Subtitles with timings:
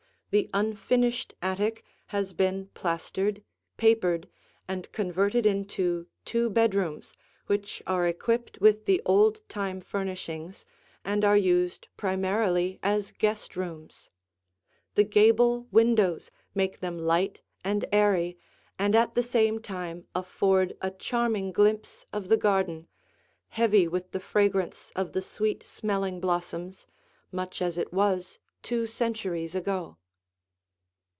[0.33, 3.43] The unfinished attic has been plastered,
[3.75, 4.29] papered,
[4.65, 7.13] and converted into two bedrooms
[7.47, 10.63] which are equipped with the old time furnishings
[11.03, 14.09] and are used primarily as guest rooms.
[14.95, 18.37] The gable windows make them light and airy
[18.79, 22.87] and at the same time afford a charming glimpse of the garden,
[23.49, 26.87] heavy with the fragrance of the sweet smelling blossoms,
[27.33, 29.97] much as it was two centuries ago.